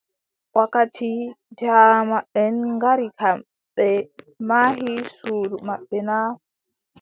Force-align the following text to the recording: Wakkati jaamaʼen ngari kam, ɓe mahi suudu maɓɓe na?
Wakkati 0.55 1.09
jaamaʼen 1.59 2.55
ngari 2.75 3.07
kam, 3.19 3.37
ɓe 3.75 3.87
mahi 4.47 4.89
suudu 5.17 5.55
maɓɓe 5.67 5.97
na? 6.09 6.17